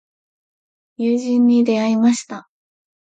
[0.97, 2.49] 友人に出会いました。